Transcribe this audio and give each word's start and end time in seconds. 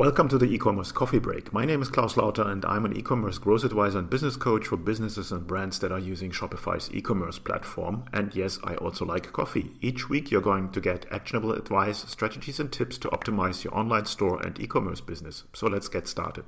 Welcome 0.00 0.30
to 0.30 0.38
the 0.38 0.46
e-commerce 0.46 0.92
coffee 0.92 1.18
break. 1.18 1.52
My 1.52 1.66
name 1.66 1.82
is 1.82 1.90
Claus 1.90 2.16
Lauter 2.16 2.40
and 2.48 2.64
I'm 2.64 2.86
an 2.86 2.96
e-commerce 2.96 3.36
growth 3.36 3.64
advisor 3.64 3.98
and 3.98 4.08
business 4.08 4.34
coach 4.34 4.66
for 4.66 4.78
businesses 4.78 5.30
and 5.30 5.46
brands 5.46 5.78
that 5.80 5.92
are 5.92 5.98
using 5.98 6.30
Shopify's 6.30 6.90
e-commerce 6.94 7.38
platform. 7.38 8.04
And 8.10 8.34
yes, 8.34 8.58
I 8.64 8.76
also 8.76 9.04
like 9.04 9.30
coffee. 9.34 9.72
Each 9.82 10.08
week 10.08 10.30
you're 10.30 10.40
going 10.40 10.72
to 10.72 10.80
get 10.80 11.04
actionable 11.10 11.52
advice, 11.52 11.98
strategies 12.08 12.58
and 12.58 12.72
tips 12.72 12.96
to 12.96 13.08
optimize 13.08 13.62
your 13.62 13.76
online 13.76 14.06
store 14.06 14.40
and 14.40 14.58
e-commerce 14.58 15.02
business. 15.02 15.44
So 15.52 15.66
let's 15.66 15.88
get 15.88 16.08
started. 16.08 16.44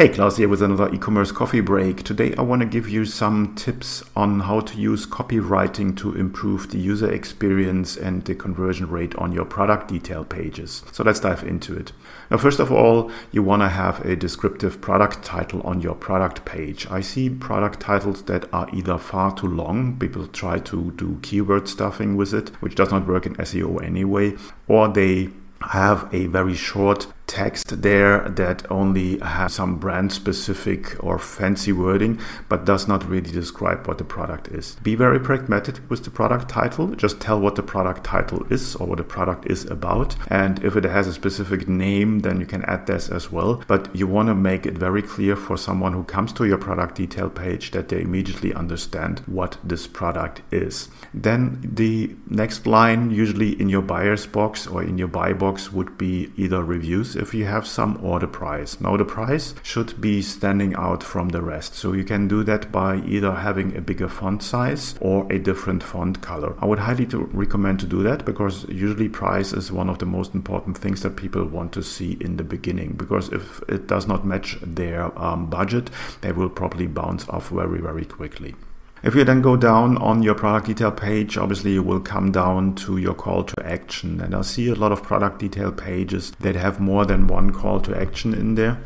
Hey, 0.00 0.08
Claus 0.08 0.38
here 0.38 0.48
with 0.48 0.62
another 0.62 0.88
e-commerce 0.94 1.30
coffee 1.30 1.60
break. 1.60 2.04
Today 2.04 2.34
I 2.36 2.40
want 2.40 2.62
to 2.62 2.66
give 2.66 2.88
you 2.88 3.04
some 3.04 3.54
tips 3.54 4.02
on 4.16 4.40
how 4.40 4.60
to 4.60 4.78
use 4.78 5.04
copywriting 5.04 5.94
to 5.98 6.16
improve 6.16 6.70
the 6.70 6.78
user 6.78 7.12
experience 7.12 7.98
and 7.98 8.24
the 8.24 8.34
conversion 8.34 8.88
rate 8.88 9.14
on 9.16 9.30
your 9.30 9.44
product 9.44 9.88
detail 9.88 10.24
pages. 10.24 10.82
So 10.90 11.04
let's 11.04 11.20
dive 11.20 11.44
into 11.44 11.76
it. 11.76 11.92
Now, 12.30 12.38
first 12.38 12.60
of 12.60 12.72
all, 12.72 13.12
you 13.30 13.42
want 13.42 13.60
to 13.60 13.68
have 13.68 14.00
a 14.06 14.16
descriptive 14.16 14.80
product 14.80 15.22
title 15.22 15.60
on 15.64 15.82
your 15.82 15.96
product 15.96 16.46
page. 16.46 16.86
I 16.90 17.02
see 17.02 17.28
product 17.28 17.80
titles 17.80 18.22
that 18.22 18.50
are 18.54 18.70
either 18.72 18.96
far 18.96 19.36
too 19.36 19.48
long, 19.48 19.98
people 19.98 20.26
try 20.28 20.60
to 20.60 20.92
do 20.92 21.18
keyword 21.20 21.68
stuffing 21.68 22.16
with 22.16 22.32
it, 22.32 22.48
which 22.62 22.74
does 22.74 22.90
not 22.90 23.06
work 23.06 23.26
in 23.26 23.34
SEO 23.34 23.84
anyway, 23.84 24.38
or 24.66 24.88
they 24.88 25.28
have 25.60 26.08
a 26.14 26.24
very 26.26 26.54
short 26.54 27.06
text 27.30 27.80
there 27.80 28.28
that 28.30 28.68
only 28.72 29.16
has 29.18 29.54
some 29.54 29.76
brand 29.76 30.12
specific 30.12 31.02
or 31.02 31.16
fancy 31.16 31.70
wording 31.70 32.18
but 32.48 32.64
does 32.64 32.88
not 32.88 33.08
really 33.08 33.30
describe 33.30 33.86
what 33.86 33.98
the 33.98 34.04
product 34.04 34.48
is. 34.48 34.74
Be 34.82 34.96
very 34.96 35.20
pragmatic 35.20 35.76
with 35.88 36.02
the 36.02 36.10
product 36.10 36.48
title. 36.48 36.88
Just 36.88 37.20
tell 37.20 37.40
what 37.40 37.54
the 37.54 37.62
product 37.62 38.02
title 38.02 38.44
is 38.50 38.74
or 38.74 38.88
what 38.88 38.98
the 38.98 39.04
product 39.04 39.46
is 39.46 39.64
about. 39.66 40.16
And 40.26 40.62
if 40.64 40.74
it 40.74 40.82
has 40.82 41.06
a 41.06 41.12
specific 41.12 41.68
name, 41.68 42.18
then 42.20 42.40
you 42.40 42.46
can 42.46 42.64
add 42.64 42.86
this 42.88 43.08
as 43.08 43.30
well. 43.30 43.62
But 43.68 43.94
you 43.94 44.08
want 44.08 44.28
to 44.28 44.34
make 44.34 44.66
it 44.66 44.76
very 44.76 45.02
clear 45.02 45.36
for 45.36 45.56
someone 45.56 45.92
who 45.92 46.02
comes 46.02 46.32
to 46.32 46.46
your 46.46 46.58
product 46.58 46.96
detail 46.96 47.30
page 47.30 47.70
that 47.70 47.90
they 47.90 48.00
immediately 48.00 48.52
understand 48.52 49.20
what 49.26 49.56
this 49.62 49.86
product 49.86 50.42
is. 50.50 50.88
Then 51.14 51.60
the 51.62 52.16
next 52.26 52.66
line, 52.66 53.12
usually 53.12 53.52
in 53.60 53.68
your 53.68 53.82
buyer's 53.82 54.26
box 54.26 54.66
or 54.66 54.82
in 54.82 54.98
your 54.98 55.08
buy 55.08 55.32
box, 55.32 55.72
would 55.72 55.96
be 55.96 56.32
either 56.36 56.64
reviews 56.64 57.19
if 57.20 57.34
you 57.34 57.44
have 57.44 57.66
some 57.66 57.98
order 58.02 58.26
price. 58.26 58.80
Now 58.80 58.96
the 58.96 59.04
price 59.04 59.54
should 59.62 60.00
be 60.00 60.22
standing 60.22 60.74
out 60.74 61.02
from 61.02 61.28
the 61.28 61.42
rest. 61.42 61.74
So 61.74 61.92
you 61.92 62.04
can 62.04 62.26
do 62.26 62.42
that 62.44 62.72
by 62.72 62.96
either 63.06 63.32
having 63.32 63.76
a 63.76 63.80
bigger 63.80 64.08
font 64.08 64.42
size 64.42 64.94
or 65.00 65.30
a 65.30 65.38
different 65.38 65.82
font 65.82 66.20
color. 66.22 66.54
I 66.60 66.66
would 66.66 66.78
highly 66.78 67.06
recommend 67.06 67.80
to 67.80 67.86
do 67.86 68.02
that 68.02 68.24
because 68.24 68.66
usually 68.68 69.08
price 69.08 69.52
is 69.52 69.70
one 69.70 69.88
of 69.88 69.98
the 69.98 70.06
most 70.06 70.34
important 70.34 70.78
things 70.78 71.02
that 71.02 71.16
people 71.16 71.44
want 71.44 71.72
to 71.74 71.82
see 71.82 72.16
in 72.20 72.36
the 72.36 72.44
beginning 72.44 72.94
because 72.94 73.28
if 73.28 73.62
it 73.68 73.86
does 73.86 74.06
not 74.06 74.26
match 74.26 74.58
their 74.62 75.16
um, 75.18 75.46
budget, 75.50 75.90
they 76.22 76.32
will 76.32 76.50
probably 76.50 76.86
bounce 76.86 77.28
off 77.28 77.50
very, 77.50 77.80
very 77.80 78.04
quickly. 78.04 78.54
If 79.02 79.14
you 79.14 79.24
then 79.24 79.40
go 79.40 79.56
down 79.56 79.96
on 79.96 80.22
your 80.22 80.34
product 80.34 80.66
detail 80.66 80.92
page, 80.92 81.38
obviously 81.38 81.72
you 81.72 81.82
will 81.82 82.00
come 82.00 82.32
down 82.32 82.74
to 82.76 82.98
your 82.98 83.14
call 83.14 83.44
to 83.44 83.66
action. 83.66 84.20
And 84.20 84.34
I 84.34 84.42
see 84.42 84.68
a 84.68 84.74
lot 84.74 84.92
of 84.92 85.02
product 85.02 85.38
detail 85.38 85.72
pages 85.72 86.32
that 86.40 86.54
have 86.54 86.80
more 86.80 87.06
than 87.06 87.26
one 87.26 87.50
call 87.50 87.80
to 87.80 87.98
action 87.98 88.34
in 88.34 88.56
there 88.56 88.78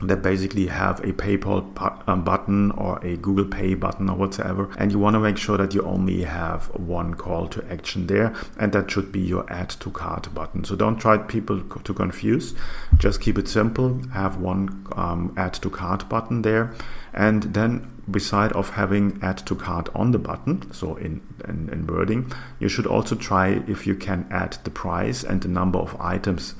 that 0.00 0.22
basically 0.22 0.66
have 0.66 1.00
a 1.00 1.12
PayPal 1.12 2.08
um, 2.08 2.22
button 2.22 2.70
or 2.72 2.98
a 3.04 3.16
Google 3.16 3.46
Pay 3.46 3.74
button 3.74 4.08
or 4.08 4.16
whatsoever. 4.16 4.70
And 4.78 4.92
you 4.92 4.98
want 4.98 5.14
to 5.14 5.20
make 5.20 5.38
sure 5.38 5.56
that 5.56 5.74
you 5.74 5.82
only 5.82 6.22
have 6.22 6.66
one 6.74 7.14
call 7.14 7.48
to 7.48 7.64
action 7.70 8.06
there, 8.06 8.34
and 8.58 8.72
that 8.72 8.90
should 8.90 9.12
be 9.12 9.20
your 9.20 9.50
add 9.50 9.70
to 9.70 9.90
cart 9.90 10.32
button. 10.34 10.64
So 10.64 10.76
don't 10.76 10.98
try 10.98 11.18
people 11.18 11.60
to 11.60 11.94
confuse. 11.94 12.54
Just 12.98 13.20
keep 13.20 13.38
it 13.38 13.48
simple. 13.48 14.00
Have 14.12 14.36
one 14.36 14.86
um, 14.96 15.34
add 15.36 15.54
to 15.54 15.70
cart 15.70 16.08
button 16.08 16.42
there, 16.42 16.74
and 17.14 17.42
then 17.42 17.92
beside 18.10 18.52
of 18.52 18.70
having 18.70 19.18
add 19.22 19.38
to 19.38 19.54
cart 19.54 19.88
on 19.94 20.12
the 20.12 20.18
button, 20.18 20.72
so 20.72 20.94
in, 20.96 21.20
in, 21.48 21.68
in 21.70 21.86
wording, 21.86 22.30
you 22.60 22.68
should 22.68 22.86
also 22.86 23.16
try 23.16 23.62
if 23.66 23.86
you 23.86 23.94
can 23.94 24.26
add 24.30 24.56
the 24.64 24.70
price 24.70 25.24
and 25.24 25.42
the 25.42 25.48
number 25.48 25.78
of 25.78 26.00
items 26.00 26.54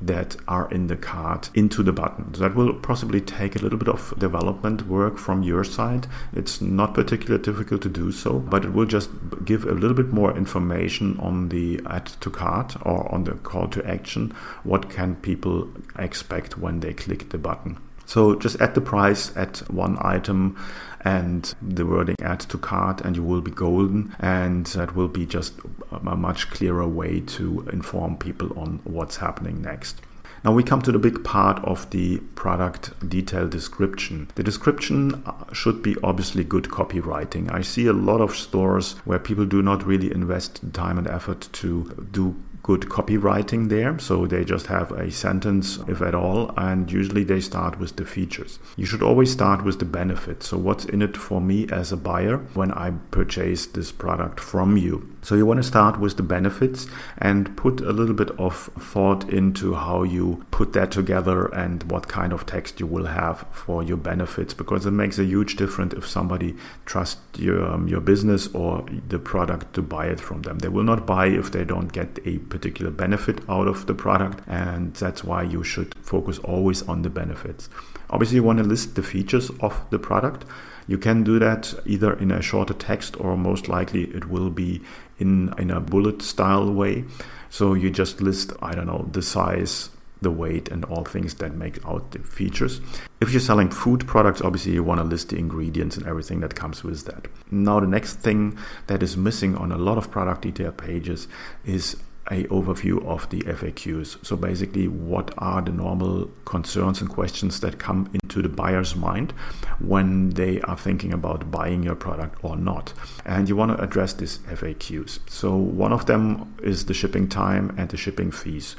that 0.00 0.36
are 0.48 0.70
in 0.70 0.86
the 0.86 0.96
cart 0.96 1.50
into 1.54 1.82
the 1.82 1.92
button. 1.92 2.32
That 2.32 2.54
will 2.54 2.74
possibly 2.74 3.20
take 3.20 3.56
a 3.56 3.58
little 3.58 3.78
bit 3.78 3.88
of 3.88 4.14
development 4.18 4.86
work 4.86 5.18
from 5.18 5.42
your 5.42 5.64
side. 5.64 6.06
It's 6.32 6.60
not 6.60 6.94
particularly 6.94 7.42
difficult 7.42 7.82
to 7.82 7.88
do 7.88 8.10
so, 8.12 8.38
but 8.38 8.64
it 8.64 8.72
will 8.72 8.86
just 8.86 9.10
give 9.44 9.64
a 9.64 9.72
little 9.72 9.94
bit 9.96 10.12
more 10.12 10.36
information 10.36 11.18
on 11.20 11.50
the 11.50 11.80
add 11.86 12.06
to 12.06 12.30
cart 12.30 12.76
or 12.82 13.12
on 13.12 13.24
the 13.24 13.32
call 13.32 13.68
to 13.68 13.86
action. 13.86 14.32
What 14.64 14.90
can 14.90 15.16
people 15.16 15.68
expect 15.98 16.56
when 16.56 16.80
they 16.80 16.94
click 16.94 17.28
the 17.28 17.38
button? 17.38 17.78
So 18.10 18.34
just 18.34 18.60
add 18.60 18.74
the 18.74 18.80
price 18.80 19.30
at 19.36 19.58
one 19.70 19.96
item 20.00 20.56
and 21.02 21.54
the 21.62 21.86
wording 21.86 22.16
add 22.20 22.40
to 22.40 22.58
cart 22.58 23.00
and 23.02 23.14
you 23.14 23.22
will 23.22 23.40
be 23.40 23.52
golden 23.52 24.16
and 24.18 24.66
that 24.66 24.96
will 24.96 25.06
be 25.06 25.24
just 25.26 25.54
a 25.92 26.16
much 26.16 26.50
clearer 26.50 26.88
way 26.88 27.20
to 27.20 27.68
inform 27.72 28.16
people 28.16 28.58
on 28.58 28.80
what's 28.82 29.18
happening 29.18 29.62
next. 29.62 30.00
Now 30.42 30.52
we 30.52 30.64
come 30.64 30.82
to 30.82 30.90
the 30.90 30.98
big 30.98 31.22
part 31.22 31.64
of 31.64 31.88
the 31.90 32.18
product 32.34 33.08
detail 33.08 33.46
description. 33.46 34.28
The 34.34 34.42
description 34.42 35.22
uh, 35.24 35.52
should 35.52 35.80
be 35.80 35.94
obviously 36.02 36.42
good 36.42 36.64
copywriting. 36.64 37.52
I 37.52 37.60
see 37.60 37.86
a 37.86 37.92
lot 37.92 38.20
of 38.20 38.34
stores 38.34 38.94
where 39.04 39.20
people 39.20 39.46
do 39.46 39.62
not 39.62 39.86
really 39.86 40.10
invest 40.10 40.60
time 40.72 40.98
and 40.98 41.06
effort 41.06 41.48
to 41.52 42.08
do 42.10 42.34
good 42.62 42.82
copywriting 42.82 43.68
there. 43.68 43.98
So 43.98 44.26
they 44.26 44.44
just 44.44 44.66
have 44.66 44.92
a 44.92 45.10
sentence, 45.10 45.78
if 45.88 46.00
at 46.02 46.14
all, 46.14 46.52
and 46.56 46.90
usually 46.90 47.24
they 47.24 47.40
start 47.40 47.78
with 47.78 47.96
the 47.96 48.04
features. 48.04 48.58
You 48.76 48.86
should 48.86 49.02
always 49.02 49.32
start 49.32 49.64
with 49.64 49.78
the 49.78 49.84
benefit. 49.84 50.42
So, 50.42 50.56
what's 50.56 50.84
in 50.84 51.02
it 51.02 51.16
for 51.16 51.40
me 51.40 51.68
as 51.70 51.92
a 51.92 51.96
buyer 51.96 52.38
when 52.54 52.72
I 52.72 52.92
purchase 53.10 53.66
this 53.66 53.92
product 53.92 54.40
from 54.40 54.76
you? 54.76 55.08
So, 55.22 55.34
you 55.34 55.46
want 55.46 55.58
to 55.58 55.62
start 55.64 55.98
with 55.98 56.16
the 56.16 56.22
benefits 56.22 56.86
and 57.18 57.56
put 57.56 57.80
a 57.80 57.92
little 57.92 58.14
bit 58.14 58.30
of 58.38 58.70
thought 58.78 59.28
into 59.28 59.74
how 59.74 60.02
you 60.02 60.44
put 60.60 60.74
that 60.74 60.90
together 60.90 61.46
and 61.54 61.90
what 61.90 62.06
kind 62.06 62.34
of 62.34 62.44
text 62.44 62.80
you 62.80 62.86
will 62.86 63.06
have 63.06 63.46
for 63.50 63.82
your 63.82 63.96
benefits 63.96 64.52
because 64.52 64.84
it 64.84 64.90
makes 64.90 65.18
a 65.18 65.24
huge 65.24 65.56
difference 65.56 65.94
if 65.94 66.06
somebody 66.06 66.54
trusts 66.84 67.38
your, 67.38 67.64
um, 67.64 67.88
your 67.88 68.02
business 68.02 68.46
or 68.48 68.84
the 69.08 69.18
product 69.18 69.72
to 69.72 69.80
buy 69.80 70.04
it 70.04 70.20
from 70.20 70.42
them. 70.42 70.58
They 70.58 70.68
will 70.68 70.84
not 70.84 71.06
buy 71.06 71.28
if 71.28 71.50
they 71.50 71.64
don't 71.64 71.90
get 71.90 72.18
a 72.26 72.36
particular 72.40 72.90
benefit 72.90 73.38
out 73.48 73.68
of 73.68 73.86
the 73.86 73.94
product, 73.94 74.46
and 74.46 74.92
that's 74.92 75.24
why 75.24 75.44
you 75.44 75.64
should 75.64 75.94
focus 76.02 76.38
always 76.40 76.82
on 76.82 77.00
the 77.00 77.08
benefits. 77.08 77.70
Obviously, 78.10 78.36
you 78.36 78.42
want 78.42 78.58
to 78.58 78.64
list 78.64 78.96
the 78.96 79.02
features 79.02 79.48
of 79.60 79.80
the 79.88 79.98
product. 79.98 80.44
You 80.86 80.98
can 80.98 81.24
do 81.24 81.38
that 81.38 81.72
either 81.86 82.12
in 82.18 82.30
a 82.30 82.42
shorter 82.42 82.74
text 82.74 83.18
or 83.18 83.34
most 83.34 83.66
likely 83.66 84.04
it 84.14 84.28
will 84.28 84.50
be 84.50 84.82
in, 85.18 85.54
in 85.56 85.70
a 85.70 85.80
bullet 85.80 86.20
style 86.20 86.70
way. 86.70 87.04
So 87.48 87.72
you 87.72 87.88
just 87.88 88.20
list, 88.20 88.52
I 88.60 88.74
don't 88.74 88.86
know, 88.86 89.08
the 89.10 89.22
size, 89.22 89.88
the 90.20 90.30
weight 90.30 90.68
and 90.68 90.84
all 90.84 91.04
things 91.04 91.34
that 91.34 91.54
make 91.54 91.84
out 91.86 92.10
the 92.10 92.18
features. 92.18 92.80
If 93.20 93.32
you're 93.32 93.40
selling 93.40 93.70
food 93.70 94.06
products, 94.06 94.40
obviously 94.40 94.72
you 94.72 94.84
want 94.84 95.00
to 95.00 95.04
list 95.04 95.30
the 95.30 95.38
ingredients 95.38 95.96
and 95.96 96.06
everything 96.06 96.40
that 96.40 96.54
comes 96.54 96.84
with 96.84 97.04
that. 97.06 97.28
Now, 97.50 97.80
the 97.80 97.86
next 97.86 98.14
thing 98.14 98.58
that 98.86 99.02
is 99.02 99.16
missing 99.16 99.56
on 99.56 99.72
a 99.72 99.78
lot 99.78 99.98
of 99.98 100.10
product 100.10 100.42
detail 100.42 100.72
pages 100.72 101.28
is 101.64 101.96
a 102.30 102.44
overview 102.44 103.04
of 103.06 103.28
the 103.30 103.40
FAQs. 103.40 104.24
So 104.24 104.36
basically, 104.36 104.88
what 104.88 105.34
are 105.38 105.60
the 105.60 105.72
normal 105.72 106.30
concerns 106.44 107.00
and 107.00 107.10
questions 107.10 107.60
that 107.60 107.78
come 107.78 108.08
into 108.14 108.40
the 108.40 108.48
buyer's 108.48 108.94
mind 108.94 109.32
when 109.80 110.30
they 110.30 110.60
are 110.62 110.76
thinking 110.76 111.12
about 111.12 111.50
buying 111.50 111.82
your 111.82 111.96
product 111.96 112.42
or 112.44 112.56
not? 112.56 112.92
And 113.24 113.48
you 113.48 113.56
want 113.56 113.76
to 113.76 113.82
address 113.82 114.12
these 114.12 114.38
FAQs. 114.38 115.18
So 115.28 115.56
one 115.56 115.92
of 115.92 116.06
them 116.06 116.54
is 116.62 116.86
the 116.86 116.94
shipping 116.94 117.28
time 117.28 117.74
and 117.76 117.88
the 117.88 117.96
shipping 117.96 118.30
fees. 118.30 118.76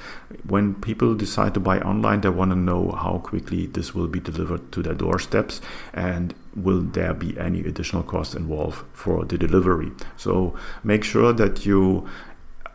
When 0.47 0.75
people 0.75 1.15
decide 1.15 1.53
to 1.55 1.59
buy 1.59 1.79
online, 1.79 2.21
they 2.21 2.29
want 2.29 2.51
to 2.51 2.57
know 2.57 2.91
how 2.91 3.19
quickly 3.19 3.65
this 3.65 3.93
will 3.93 4.07
be 4.07 4.19
delivered 4.19 4.71
to 4.71 4.81
their 4.81 4.93
doorsteps 4.93 5.61
and 5.93 6.33
will 6.55 6.81
there 6.81 7.13
be 7.13 7.37
any 7.39 7.61
additional 7.61 8.03
cost 8.03 8.35
involved 8.35 8.83
for 8.93 9.25
the 9.25 9.37
delivery. 9.37 9.91
So 10.17 10.55
make 10.83 11.03
sure 11.03 11.33
that 11.33 11.65
you 11.65 12.07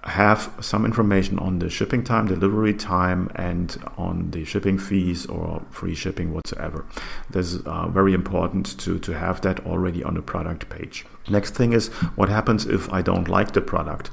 have 0.06 0.52
some 0.60 0.84
information 0.84 1.38
on 1.38 1.58
the 1.58 1.68
shipping 1.68 2.04
time, 2.04 2.26
delivery 2.26 2.72
time, 2.72 3.30
and 3.34 3.76
on 3.98 4.30
the 4.30 4.44
shipping 4.44 4.78
fees 4.78 5.26
or 5.26 5.62
free 5.70 5.94
shipping 5.94 6.32
whatsoever. 6.32 6.86
This 7.30 7.52
is 7.52 7.66
uh, 7.66 7.88
very 7.88 8.14
important 8.14 8.78
to, 8.80 8.98
to 9.00 9.12
have 9.12 9.40
that 9.40 9.66
already 9.66 10.04
on 10.04 10.14
the 10.14 10.22
product 10.22 10.68
page. 10.68 11.04
Next 11.28 11.54
thing 11.54 11.72
is 11.72 11.88
what 12.14 12.28
happens 12.28 12.66
if 12.66 12.92
I 12.92 13.02
don't 13.02 13.28
like 13.28 13.52
the 13.52 13.60
product. 13.60 14.10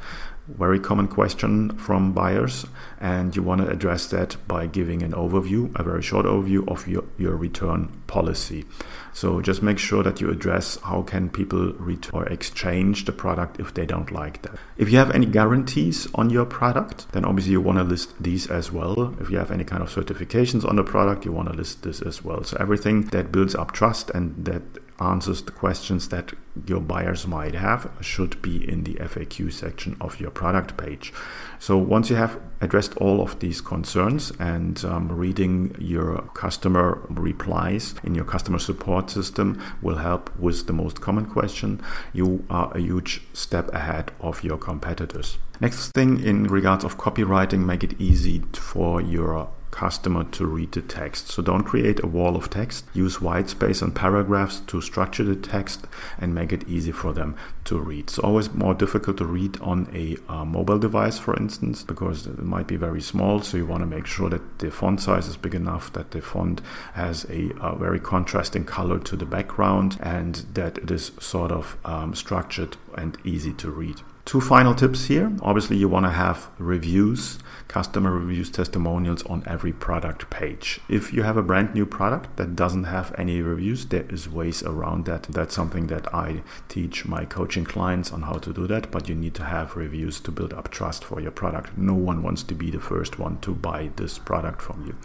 Very 0.48 0.80
common 0.80 1.08
question 1.08 1.78
from 1.78 2.14
buyers, 2.14 2.66
and 3.00 3.36
you 3.36 3.44
want 3.44 3.62
to 3.62 3.70
address 3.70 4.08
that 4.08 4.36
by 4.48 4.68
giving 4.68 5.02
an 5.02 5.14
overview, 5.14 5.72
a 5.80 5.84
very 5.84 6.02
short 6.02 6.26
overview 6.26 6.68
of 6.68 6.88
your, 6.88 7.04
your 7.18 7.36
return 7.36 7.90
policy. 8.08 8.66
So 9.14 9.42
just 9.42 9.62
make 9.62 9.78
sure 9.78 10.04
that 10.04 10.20
you 10.20 10.30
address 10.30 10.78
how 10.84 11.04
can 11.04 11.30
people 11.30 11.74
return 11.74 12.12
or 12.14 12.26
exchange 12.28 13.06
the 13.06 13.12
product 13.12 13.60
if 13.60 13.74
they 13.74 13.86
don't 13.86 14.12
like 14.12 14.42
that. 14.42 14.58
If 14.78 14.90
you 14.90 14.98
have 14.98 15.12
any 15.12 15.28
guarantees 15.28 16.08
on 16.16 16.30
your 16.30 16.46
product, 16.46 17.12
then 17.12 17.24
obviously 17.24 17.54
you 17.54 17.62
want 17.62 17.78
to 17.78 17.84
list 17.84 18.22
these 18.22 18.48
as 18.48 18.72
well. 18.72 19.16
If 19.20 19.30
you 19.30 19.38
have 19.38 19.52
any 19.52 19.64
kind 19.64 19.84
of 19.84 19.90
certifications 19.90 20.68
on 20.68 20.76
the 20.76 20.84
product, 20.84 21.26
you 21.26 21.32
want 21.32 21.50
to 21.50 21.56
list 21.56 21.84
this 21.84 22.02
as 22.02 22.24
well. 22.24 22.44
So 22.44 22.58
everything 22.60 23.04
that 23.08 23.32
builds 23.32 23.56
up 23.56 23.72
trust 23.72 24.10
and 24.10 24.46
that 24.46 24.64
answers 25.00 25.42
the 25.42 25.52
questions 25.52 26.10
that 26.10 26.34
your 26.68 26.80
buyers 26.80 27.26
might 27.26 27.56
have 27.56 27.90
should 28.02 28.42
be 28.42 28.68
in 28.70 28.84
the 28.84 28.94
FAQ 28.96 29.52
section 29.52 29.98
of 30.00 30.20
your 30.20 30.32
product 30.32 30.78
page. 30.78 31.12
So 31.60 31.78
once 31.78 32.10
you 32.10 32.16
have 32.16 32.40
addressed 32.62 32.96
all 32.98 33.22
of 33.22 33.40
these 33.40 33.60
concerns 33.62 34.32
and 34.40 34.84
um, 34.86 35.12
reading 35.12 35.76
your 35.80 36.22
customer 36.34 37.02
replies 37.10 37.96
in 38.04 38.16
your 38.16 38.26
customer 38.26 38.60
support 38.60 39.10
system 39.10 39.62
will 39.82 39.98
help 39.98 40.36
with 40.38 40.68
the 40.68 40.74
most 40.74 41.02
common 41.02 41.26
question, 41.26 41.82
you 42.14 42.46
are 42.50 42.72
a 42.76 42.80
huge 42.80 43.22
step 43.34 43.74
ahead 43.74 44.12
of 44.20 44.44
your 44.44 44.58
competitors. 44.58 45.38
Next 45.60 45.92
thing 45.92 46.24
in 46.24 46.44
regards 46.46 46.84
of 46.84 46.98
copywriting, 46.98 47.66
make 47.66 47.84
it 47.84 48.00
easy 48.00 48.44
for 48.54 49.02
your 49.02 49.50
customer 49.74 50.24
to 50.24 50.46
read 50.46 50.72
the 50.72 50.82
text. 50.82 51.30
So 51.30 51.42
don't 51.42 51.64
create 51.64 52.02
a 52.04 52.08
wall 52.08 52.36
of 52.36 52.50
text. 52.50 52.86
Use 52.94 53.20
white 53.20 53.50
space 53.50 53.82
and 53.82 53.94
paragraphs 53.94 54.62
to 54.68 54.82
structure 54.82 55.24
the 55.24 55.36
text 55.36 55.88
and 56.20 56.36
make 56.36 56.54
it 56.54 56.68
easy 56.70 56.92
for 56.92 57.12
them 57.12 57.36
to 57.66 57.80
read. 57.80 58.06
It's 58.06 58.20
always 58.20 58.54
more 58.54 58.76
difficult 58.76 59.18
to 59.18 59.26
read 59.26 59.60
on 59.62 59.90
a 59.94 60.18
uh, 60.32 60.46
mobile 60.46 60.78
device, 60.78 61.18
for 61.18 61.36
instance, 61.36 61.84
because 61.84 62.28
it 62.28 62.44
might 62.44 62.68
be 62.68 62.76
very 62.76 63.02
small. 63.02 63.42
So 63.42 63.58
you 63.58 63.66
want 63.66 63.82
to 63.82 63.88
make 63.88 64.06
sure 64.06 64.30
that 64.30 64.60
the 64.60 64.70
font 64.70 65.02
size 65.02 65.28
is 65.28 65.38
big 65.38 65.56
enough, 65.56 65.92
that 65.94 66.12
the 66.12 66.22
font 66.22 66.62
has 66.94 67.26
a, 67.30 67.52
very 67.78 68.00
contrasting 68.00 68.66
color 68.66 69.00
to 69.00 69.16
the 69.16 69.26
background, 69.26 69.98
and 70.00 70.36
that 70.54 70.78
it 70.78 70.92
is 70.92 71.12
sort 71.20 71.52
of 71.52 71.78
um, 71.84 72.14
structured 72.14 72.78
and 72.96 73.18
easy 73.24 73.54
to 73.54 73.72
read. 73.72 74.02
Two 74.26 74.40
final 74.40 74.74
tips 74.74 75.06
here. 75.06 75.34
Obviously, 75.42 75.76
you 75.76 75.90
want 75.90 76.06
to 76.06 76.12
have 76.12 76.50
reviews, 76.58 77.40
customer 77.68 78.10
reviews, 78.10 78.50
testimonials 78.50 79.22
on 79.26 79.44
every 79.46 79.74
product 79.74 80.30
page. 80.30 80.80
If 80.88 81.12
you 81.12 81.24
have 81.24 81.36
a 81.36 81.44
brand 81.44 81.74
new 81.74 81.86
product 81.86 82.38
that 82.38 82.56
doesn't 82.56 82.86
have 82.86 83.14
any 83.18 83.42
reviews, 83.42 83.86
there 83.86 84.06
is 84.10 84.30
ways 84.30 84.64
around 84.64 85.06
that. 85.06 85.24
That's 85.24 85.54
something 85.54 85.88
that 85.88 86.14
I 86.14 86.42
teach 86.70 87.06
my 87.06 87.26
coaching 87.26 87.66
clients 87.66 88.14
on 88.14 88.22
how 88.22 88.36
to 88.36 88.54
do 88.54 88.66
that, 88.68 88.92
but 88.92 89.10
you 89.10 89.16
need 89.16 89.36
to 89.36 89.44
have 89.44 89.76
reviews 89.76 90.22
to 90.22 90.32
build 90.32 90.54
up 90.54 90.72
trust 90.72 91.04
for 91.04 91.20
your 91.20 91.32
product. 91.32 91.78
No 91.78 91.94
one 91.94 92.24
wants 92.24 92.44
to 92.44 92.56
be 92.56 92.72
the 92.72 92.80
first 92.80 93.20
one 93.20 93.40
to 93.42 93.54
buy 93.54 93.92
this 93.98 94.18
product 94.20 94.62
from 94.62 94.86
you. 94.88 94.96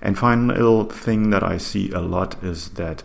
And 0.00 0.18
final 0.18 0.84
thing 0.84 1.30
that 1.30 1.42
I 1.42 1.58
see 1.58 1.90
a 1.90 2.00
lot 2.00 2.42
is 2.44 2.70
that 2.70 3.02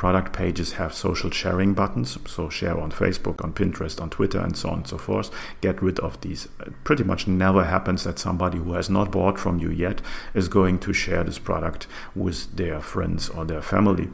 product 0.00 0.32
pages 0.32 0.72
have 0.72 0.94
social 0.94 1.30
sharing 1.30 1.74
buttons, 1.74 2.16
so 2.26 2.48
share 2.48 2.80
on 2.80 2.90
Facebook, 2.90 3.44
on 3.44 3.52
Pinterest, 3.52 4.00
on 4.00 4.08
Twitter, 4.08 4.40
and 4.40 4.56
so 4.56 4.70
on 4.70 4.78
and 4.78 4.86
so 4.86 4.96
forth. 4.96 5.30
Get 5.60 5.82
rid 5.82 6.00
of 6.00 6.18
these. 6.22 6.48
It 6.60 6.72
pretty 6.84 7.04
much 7.04 7.26
never 7.26 7.64
happens 7.64 8.04
that 8.04 8.18
somebody 8.18 8.56
who 8.56 8.72
has 8.72 8.88
not 8.88 9.12
bought 9.12 9.38
from 9.38 9.58
you 9.58 9.68
yet 9.68 10.00
is 10.32 10.48
going 10.48 10.78
to 10.78 10.94
share 10.94 11.22
this 11.22 11.38
product 11.38 11.86
with 12.14 12.56
their 12.56 12.80
friends 12.80 13.28
or 13.28 13.44
their 13.44 13.60
family. 13.60 14.08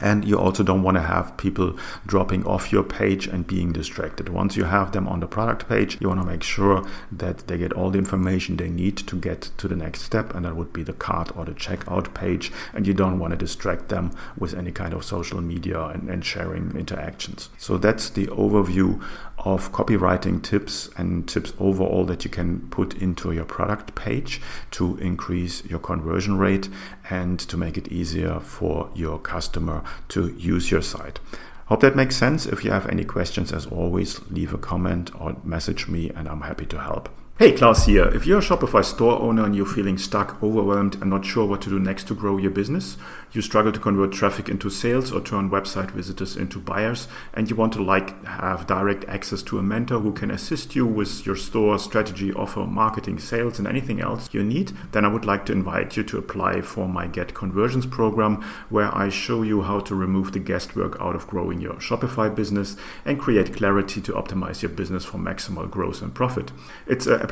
And 0.00 0.24
you 0.24 0.38
also 0.38 0.62
don't 0.62 0.82
want 0.82 0.96
to 0.96 1.02
have 1.02 1.36
people 1.36 1.76
dropping 2.06 2.46
off 2.46 2.72
your 2.72 2.82
page 2.82 3.26
and 3.26 3.46
being 3.46 3.72
distracted. 3.72 4.28
Once 4.28 4.56
you 4.56 4.64
have 4.64 4.92
them 4.92 5.06
on 5.06 5.20
the 5.20 5.26
product 5.26 5.68
page, 5.68 5.98
you 6.00 6.08
want 6.08 6.20
to 6.20 6.26
make 6.26 6.42
sure 6.42 6.84
that 7.10 7.46
they 7.46 7.58
get 7.58 7.72
all 7.72 7.90
the 7.90 7.98
information 7.98 8.56
they 8.56 8.70
need 8.70 8.96
to 8.96 9.16
get 9.16 9.50
to 9.58 9.68
the 9.68 9.76
next 9.76 10.02
step, 10.02 10.34
and 10.34 10.44
that 10.44 10.56
would 10.56 10.72
be 10.72 10.82
the 10.82 10.92
cart 10.92 11.36
or 11.36 11.44
the 11.44 11.52
checkout 11.52 12.14
page. 12.14 12.50
And 12.72 12.86
you 12.86 12.94
don't 12.94 13.18
want 13.18 13.32
to 13.32 13.36
distract 13.36 13.88
them 13.88 14.12
with 14.38 14.54
any 14.54 14.72
kind 14.72 14.94
of 14.94 15.04
social 15.04 15.40
media 15.40 15.82
and, 15.86 16.08
and 16.08 16.24
sharing 16.24 16.76
interactions. 16.76 17.50
So 17.58 17.76
that's 17.76 18.10
the 18.10 18.26
overview 18.28 19.02
of 19.44 19.72
copywriting 19.72 20.42
tips 20.42 20.88
and 20.96 21.28
tips 21.28 21.52
overall 21.58 22.04
that 22.04 22.24
you 22.24 22.30
can 22.30 22.68
put 22.68 22.94
into 22.94 23.32
your 23.32 23.44
product 23.44 23.94
page 23.94 24.40
to 24.70 24.96
increase 24.98 25.64
your 25.64 25.78
conversion 25.78 26.38
rate 26.38 26.68
and 27.10 27.40
to 27.40 27.56
make 27.56 27.76
it 27.76 27.88
easier 27.88 28.40
for 28.40 28.90
your 28.94 29.18
customer 29.18 29.82
to 30.08 30.28
use 30.36 30.70
your 30.70 30.82
site. 30.82 31.18
Hope 31.66 31.80
that 31.80 31.96
makes 31.96 32.16
sense. 32.16 32.46
If 32.46 32.64
you 32.64 32.70
have 32.70 32.86
any 32.88 33.04
questions, 33.04 33.52
as 33.52 33.66
always, 33.66 34.20
leave 34.30 34.52
a 34.52 34.58
comment 34.58 35.10
or 35.18 35.36
message 35.42 35.88
me, 35.88 36.10
and 36.10 36.28
I'm 36.28 36.42
happy 36.42 36.66
to 36.66 36.80
help. 36.80 37.08
Hey, 37.38 37.52
Claus 37.52 37.86
here. 37.86 38.08
If 38.08 38.26
you're 38.26 38.40
a 38.40 38.42
Shopify 38.42 38.84
store 38.84 39.18
owner 39.18 39.44
and 39.46 39.56
you're 39.56 39.64
feeling 39.64 39.96
stuck, 39.96 40.40
overwhelmed, 40.42 40.96
and 41.00 41.08
not 41.08 41.24
sure 41.24 41.46
what 41.46 41.62
to 41.62 41.70
do 41.70 41.80
next 41.80 42.06
to 42.08 42.14
grow 42.14 42.36
your 42.36 42.50
business, 42.50 42.98
you 43.32 43.40
struggle 43.40 43.72
to 43.72 43.80
convert 43.80 44.12
traffic 44.12 44.50
into 44.50 44.68
sales 44.68 45.10
or 45.10 45.22
turn 45.22 45.48
website 45.48 45.90
visitors 45.92 46.36
into 46.36 46.60
buyers, 46.60 47.08
and 47.32 47.48
you 47.48 47.56
want 47.56 47.72
to 47.72 47.82
like 47.82 48.22
have 48.26 48.66
direct 48.66 49.06
access 49.06 49.42
to 49.44 49.58
a 49.58 49.62
mentor 49.62 49.98
who 50.00 50.12
can 50.12 50.30
assist 50.30 50.76
you 50.76 50.86
with 50.86 51.24
your 51.24 51.34
store 51.34 51.78
strategy, 51.78 52.34
offer, 52.34 52.66
marketing, 52.66 53.18
sales, 53.18 53.58
and 53.58 53.66
anything 53.66 53.98
else 53.98 54.28
you 54.32 54.44
need, 54.44 54.72
then 54.92 55.06
I 55.06 55.08
would 55.08 55.24
like 55.24 55.46
to 55.46 55.52
invite 55.52 55.96
you 55.96 56.02
to 56.04 56.18
apply 56.18 56.60
for 56.60 56.86
my 56.86 57.06
Get 57.06 57.32
Conversions 57.32 57.86
program, 57.86 58.42
where 58.68 58.94
I 58.94 59.08
show 59.08 59.42
you 59.42 59.62
how 59.62 59.80
to 59.80 59.94
remove 59.94 60.32
the 60.32 60.38
guesswork 60.38 61.00
out 61.00 61.16
of 61.16 61.26
growing 61.26 61.62
your 61.62 61.74
Shopify 61.76 62.32
business 62.32 62.76
and 63.06 63.18
create 63.18 63.56
clarity 63.56 64.02
to 64.02 64.12
optimize 64.12 64.60
your 64.60 64.70
business 64.70 65.06
for 65.06 65.16
maximal 65.16 65.68
growth 65.68 66.02
and 66.02 66.14
profit. 66.14 66.52
It's 66.86 67.06
a 67.06 67.31